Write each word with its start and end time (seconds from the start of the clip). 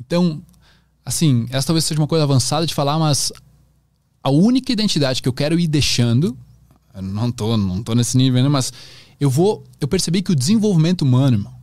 Então, 0.00 0.42
assim, 1.04 1.46
essa 1.50 1.66
talvez 1.66 1.84
seja 1.84 2.00
uma 2.00 2.06
coisa 2.06 2.24
avançada 2.24 2.66
de 2.66 2.74
falar, 2.74 2.98
mas 2.98 3.32
a 4.22 4.30
única 4.30 4.72
identidade 4.72 5.22
que 5.22 5.28
eu 5.28 5.32
quero 5.32 5.58
ir 5.58 5.68
deixando, 5.68 6.36
não 7.00 7.30
tô, 7.30 7.56
não 7.56 7.82
tô 7.82 7.94
nesse 7.94 8.16
nível 8.16 8.38
ainda, 8.38 8.50
mas 8.50 8.72
eu 9.20 9.30
vou, 9.30 9.64
eu 9.80 9.86
percebi 9.86 10.22
que 10.22 10.32
o 10.32 10.36
desenvolvimento 10.36 11.02
humano, 11.02 11.36
irmão, 11.36 11.60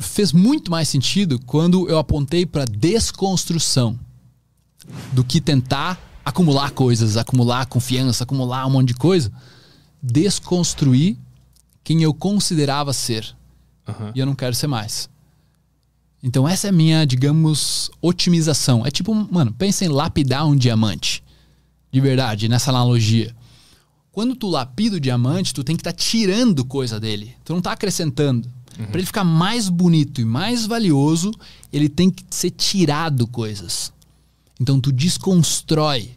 fez 0.00 0.32
muito 0.32 0.70
mais 0.70 0.88
sentido 0.88 1.38
quando 1.44 1.88
eu 1.88 1.98
apontei 1.98 2.46
para 2.46 2.64
desconstrução 2.64 3.98
do 5.12 5.24
que 5.24 5.40
tentar 5.40 6.00
acumular 6.24 6.70
coisas, 6.70 7.16
acumular 7.16 7.66
confiança, 7.66 8.24
acumular 8.24 8.66
um 8.66 8.70
monte 8.70 8.88
de 8.88 8.94
coisa. 8.94 9.32
Desconstruir 10.02 11.16
quem 11.82 12.02
eu 12.02 12.14
considerava 12.14 12.92
ser. 12.92 13.34
Uhum. 13.86 14.12
E 14.14 14.20
eu 14.20 14.26
não 14.26 14.34
quero 14.34 14.54
ser 14.54 14.66
mais. 14.66 15.08
Então 16.22 16.48
essa 16.48 16.66
é 16.66 16.70
a 16.70 16.72
minha, 16.72 17.04
digamos, 17.04 17.90
otimização. 18.00 18.84
É 18.84 18.90
tipo, 18.90 19.14
mano, 19.14 19.52
pensa 19.52 19.84
em 19.84 19.88
lapidar 19.88 20.46
um 20.46 20.56
diamante. 20.56 21.22
De 21.90 22.00
verdade, 22.00 22.48
nessa 22.48 22.70
analogia. 22.70 23.34
Quando 24.12 24.34
tu 24.34 24.48
lapida 24.48 24.96
o 24.96 25.00
diamante, 25.00 25.54
tu 25.54 25.62
tem 25.62 25.76
que 25.76 25.80
estar 25.80 25.92
tá 25.92 25.96
tirando 25.96 26.64
coisa 26.64 26.98
dele. 26.98 27.34
Tu 27.44 27.52
não 27.52 27.58
está 27.58 27.72
acrescentando. 27.72 28.48
Uhum. 28.78 28.86
Para 28.86 28.98
ele 28.98 29.06
ficar 29.06 29.24
mais 29.24 29.68
bonito 29.68 30.20
e 30.20 30.24
mais 30.24 30.66
valioso, 30.66 31.32
ele 31.72 31.88
tem 31.88 32.10
que 32.10 32.24
ser 32.30 32.50
tirado 32.50 33.26
coisas. 33.26 33.92
Então 34.60 34.80
tu 34.80 34.92
desconstrói 34.92 36.10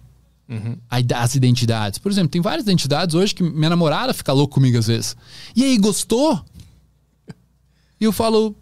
uhum. 0.49 0.77
as 0.89 1.35
identidades. 1.35 1.99
Por 1.99 2.11
exemplo, 2.11 2.29
tem 2.29 2.41
várias 2.41 2.63
identidades 2.63 3.15
hoje 3.15 3.33
que 3.33 3.43
minha 3.43 3.69
namorada 3.69 4.13
fica 4.13 4.33
louca 4.33 4.55
comigo 4.55 4.77
às 4.77 4.87
vezes. 4.87 5.15
E 5.55 5.63
aí, 5.63 5.77
gostou? 5.77 6.43
E 7.99 8.03
eu 8.03 8.11
falo, 8.11 8.55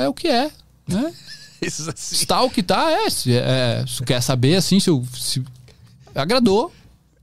é 0.00 0.08
o 0.08 0.14
que 0.14 0.28
é, 0.28 0.50
né? 0.88 1.12
Isso 1.60 1.90
assim. 1.90 2.14
Está 2.14 2.42
o 2.42 2.50
que 2.50 2.62
tá, 2.62 2.90
é. 2.90 3.10
Se, 3.10 3.32
é, 3.34 3.84
se 3.86 4.02
quer 4.02 4.20
saber, 4.22 4.56
assim, 4.56 4.80
se, 4.80 4.88
eu, 4.88 5.04
se 5.12 5.42
agradou, 6.14 6.72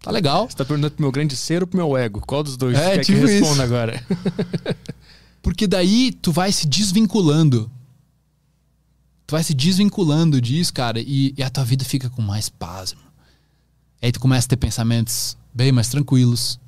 tá 0.01 0.11
legal. 0.11 0.47
Você 0.49 0.55
tá 0.55 0.63
perguntando 0.63 0.93
pro 0.93 1.01
meu 1.01 1.11
grande 1.11 1.35
ser 1.35 1.61
ou 1.61 1.67
pro 1.67 1.77
meu 1.77 1.97
ego? 1.97 2.21
Qual 2.25 2.43
dos 2.43 2.55
dois 2.55 2.77
é, 2.77 2.95
quer 2.95 3.05
tipo 3.05 3.19
que 3.19 3.25
responda 3.25 3.53
isso. 3.53 3.61
agora? 3.63 4.05
Porque 5.41 5.65
daí 5.65 6.11
tu 6.11 6.31
vai 6.31 6.51
se 6.51 6.67
desvinculando. 6.67 7.71
Tu 9.25 9.31
vai 9.31 9.43
se 9.43 9.53
desvinculando 9.53 10.39
disso, 10.39 10.73
cara, 10.73 10.99
e, 10.99 11.33
e 11.37 11.43
a 11.43 11.49
tua 11.49 11.63
vida 11.63 11.83
fica 11.83 12.09
com 12.09 12.21
mais 12.21 12.47
paz. 12.47 12.93
Mano. 12.93 13.07
Aí 14.01 14.11
tu 14.11 14.19
começa 14.19 14.45
a 14.45 14.49
ter 14.49 14.57
pensamentos 14.57 15.37
bem 15.53 15.71
mais 15.71 15.89
tranquilos. 15.89 16.59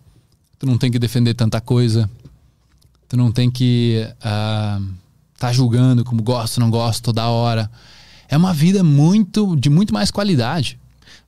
Tu 0.58 0.66
não 0.66 0.78
tem 0.78 0.92
que 0.92 1.00
defender 1.00 1.33
tanta 1.36 1.61
coisa. 1.61 2.09
Tu 3.08 3.16
não 3.16 3.31
tem 3.31 3.50
que... 3.50 4.05
Uh, 4.20 4.94
tá 5.40 5.52
julgando 5.52 6.04
como 6.04 6.22
gosto, 6.22 6.59
não 6.59 6.70
gosto 6.70 7.04
toda 7.04 7.28
hora. 7.28 7.70
É 8.28 8.38
uma 8.38 8.54
vida 8.54 8.84
muito 8.84 9.56
de 9.56 9.70
muito 9.70 9.94
mais 9.94 10.12
qualidade. 10.12 10.80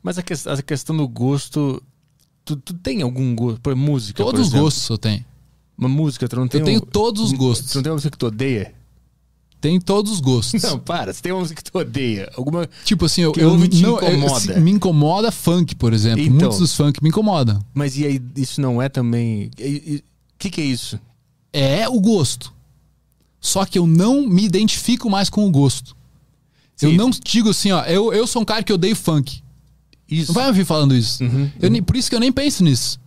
Mas 0.04 0.18
a, 0.18 0.24
que, 0.24 0.34
a 0.34 0.62
questão 0.62 0.96
do 0.96 1.08
gosto, 1.08 1.82
tu, 2.44 2.56
tu 2.56 2.74
tem 2.74 3.02
algum 3.02 3.34
gosto 3.36 3.62
por 3.62 3.76
música? 3.76 4.24
Todos 4.24 4.50
por 4.50 4.58
os 4.58 4.62
gostos 4.62 4.90
eu 4.90 4.98
tenho. 4.98 5.26
Uma 5.78 5.90
música, 5.90 6.28
tu 6.28 6.36
não 6.36 6.48
tem 6.48 6.60
Eu 6.60 6.66
tenho 6.66 6.78
um, 6.78 6.86
todos 6.86 7.22
os 7.24 7.32
gostos. 7.32 7.72
Tu 7.72 7.76
não 7.76 7.84
tem 7.84 7.92
uma 7.92 7.96
música 7.96 8.12
que 8.12 8.18
tu 8.18 8.28
odeia? 8.28 8.74
Tem 9.60 9.80
todos 9.80 10.12
os 10.12 10.20
gostos. 10.20 10.62
Não, 10.64 10.80
para. 10.80 11.14
Você 11.14 11.22
tem 11.22 11.32
uma 11.32 11.40
música 11.40 11.62
que 11.62 11.72
tu 11.72 11.78
odeia? 11.78 12.32
Alguma 12.36 12.68
Tipo 12.84 13.06
assim, 13.06 13.22
eu, 13.22 13.32
eu 13.38 13.56
não, 13.56 13.66
incomoda? 13.66 14.54
Eu, 14.54 14.62
me 14.62 14.72
incomoda 14.72 15.32
funk, 15.32 15.76
por 15.76 15.94
exemplo. 15.94 16.22
Então, 16.22 16.36
Muitos 16.36 16.58
dos 16.58 16.76
funk 16.76 17.02
me 17.02 17.10
incomodam. 17.10 17.60
Mas 17.74 17.96
e 17.98 18.06
aí, 18.06 18.22
isso 18.36 18.60
não 18.60 18.82
é 18.82 18.90
também... 18.90 19.52
O 19.60 20.02
que, 20.40 20.50
que 20.50 20.62
é 20.62 20.66
isso? 20.66 21.00
É 21.54 21.88
o 21.88 22.00
gosto. 22.00 22.52
Só 23.42 23.66
que 23.66 23.80
eu 23.80 23.88
não 23.88 24.28
me 24.28 24.46
identifico 24.46 25.10
mais 25.10 25.30
com 25.30 25.48
o 25.48 25.52
gosto. 25.52 25.98
Sim. 26.76 26.92
Eu 26.92 26.94
não 26.94 27.10
digo 27.10 27.50
assim, 27.50 27.72
ó, 27.72 27.84
eu, 27.86 28.14
eu 28.14 28.28
sou 28.28 28.44
um 28.44 28.46
cara 28.46 28.62
que 28.62 28.72
odeio 28.72 28.96
funk. 28.96 29.42
Isso. 30.08 30.28
Não 30.28 30.36
vai 30.36 30.44
me 30.44 30.50
ouvir 30.50 30.66
falando 30.66 30.96
isso. 30.96 31.24
Uhum, 31.24 31.50
eu, 31.60 31.72
uhum. 31.72 31.84
Por 31.84 31.96
isso 31.96 32.10
que 32.10 32.16
eu 32.16 32.20
nem 32.20 32.32
penso 32.32 32.64
nisso. 32.64 33.00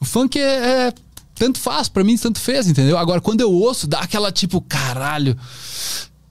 O 0.00 0.04
funk 0.04 0.38
é, 0.38 0.86
é 0.88 0.94
tanto 1.34 1.58
faz, 1.58 1.88
para 1.88 2.02
mim 2.02 2.16
tanto 2.16 2.38
fez, 2.38 2.66
entendeu? 2.66 2.96
Agora, 2.96 3.20
quando 3.20 3.42
eu 3.42 3.52
ouço, 3.52 3.86
dá 3.86 4.00
aquela 4.00 4.32
tipo, 4.32 4.60
caralho. 4.62 5.36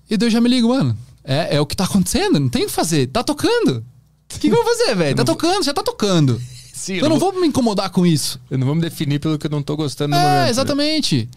E 0.10 0.18
daí 0.18 0.28
eu 0.28 0.32
já 0.32 0.42
me 0.42 0.50
ligo, 0.50 0.70
mano. 0.70 0.98
É, 1.24 1.58
é 1.58 1.62
o 1.62 1.66
que 1.66 1.76
tá 1.76 1.84
acontecendo, 1.84 2.40
não 2.40 2.50
tem 2.50 2.64
o 2.64 2.68
que 2.68 2.72
fazer. 2.72 3.08
Tá 3.08 3.24
tocando. 3.24 3.78
O 3.78 3.84
que, 4.30 4.40
que 4.40 4.48
eu 4.48 4.56
vou 4.56 4.64
fazer, 4.64 4.96
velho? 4.96 5.16
Tá 5.16 5.24
tocando, 5.24 5.64
já 5.64 5.74
tá 5.74 5.84
tocando. 5.84 6.42
Sim, 6.74 6.94
eu, 6.94 7.04
eu 7.04 7.10
não 7.10 7.20
vou... 7.20 7.32
vou... 7.32 7.42
me 7.42 7.48
incomodar 7.48 7.90
com 7.90 8.06
isso. 8.06 8.40
Eu 8.50 8.58
não 8.58 8.66
vou 8.66 8.76
me 8.76 8.82
definir 8.82 9.20
pelo 9.20 9.38
que 9.38 9.48
eu 9.48 9.52
não 9.52 9.62
tô 9.62 9.76
gostando 9.76 10.12
no 10.12 10.16
é, 10.16 10.24
momento. 10.24 10.48
É, 10.48 10.50
exatamente. 10.50 11.18
Né? 11.18 11.28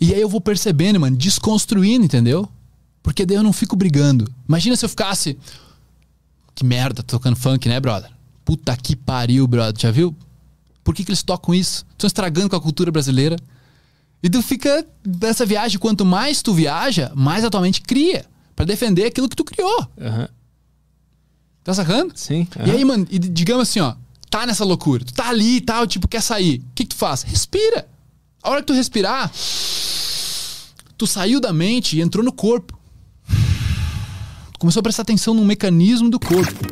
E 0.00 0.12
aí 0.12 0.20
eu 0.20 0.28
vou 0.28 0.40
percebendo, 0.40 1.00
mano, 1.00 1.16
desconstruindo, 1.16 2.04
entendeu? 2.04 2.48
Porque 3.02 3.24
daí 3.24 3.36
eu 3.36 3.42
não 3.42 3.52
fico 3.52 3.76
brigando. 3.76 4.30
Imagina 4.48 4.76
se 4.76 4.84
eu 4.84 4.88
ficasse. 4.88 5.38
Que 6.54 6.64
merda, 6.64 7.02
tocando 7.02 7.36
funk, 7.36 7.68
né, 7.68 7.78
brother? 7.80 8.10
Puta 8.44 8.76
que 8.76 8.94
pariu, 8.96 9.46
brother. 9.46 9.80
Já 9.80 9.90
viu? 9.90 10.14
Por 10.82 10.94
que, 10.94 11.04
que 11.04 11.10
eles 11.10 11.22
tocam 11.22 11.54
isso? 11.54 11.86
Estão 11.92 12.06
estragando 12.06 12.50
com 12.50 12.56
a 12.56 12.60
cultura 12.60 12.90
brasileira. 12.90 13.36
E 14.22 14.30
tu 14.30 14.40
fica 14.42 14.86
dessa 15.04 15.44
viagem, 15.44 15.78
quanto 15.78 16.04
mais 16.04 16.42
tu 16.42 16.54
viaja, 16.54 17.12
mais 17.14 17.44
atualmente 17.44 17.80
cria. 17.80 18.24
para 18.54 18.64
defender 18.64 19.06
aquilo 19.06 19.28
que 19.28 19.36
tu 19.36 19.44
criou. 19.44 19.80
Uhum. 19.98 20.28
Tá 21.62 21.74
sacando? 21.74 22.12
Sim. 22.14 22.46
Uhum. 22.58 22.66
E 22.66 22.70
aí, 22.70 22.84
mano, 22.84 23.06
e 23.10 23.18
digamos 23.18 23.68
assim, 23.68 23.80
ó, 23.80 23.94
tá 24.30 24.46
nessa 24.46 24.64
loucura. 24.64 25.04
Tu 25.04 25.12
tá 25.12 25.28
ali 25.28 25.56
e 25.56 25.60
tal, 25.60 25.86
tipo, 25.86 26.06
quer 26.06 26.22
sair. 26.22 26.58
O 26.58 26.74
que, 26.74 26.84
que 26.84 26.94
tu 26.94 26.96
faz? 26.96 27.22
Respira. 27.22 27.88
A 28.42 28.50
hora 28.50 28.60
que 28.60 28.66
tu 28.66 28.74
respirar, 28.74 29.30
tu 31.04 31.06
saiu 31.06 31.38
da 31.38 31.52
mente 31.52 31.98
e 31.98 32.00
entrou 32.00 32.24
no 32.24 32.32
corpo. 32.32 32.78
Começou 34.58 34.80
a 34.80 34.82
prestar 34.82 35.02
atenção 35.02 35.34
no 35.34 35.44
mecanismo 35.44 36.08
do 36.08 36.18
corpo. 36.18 36.64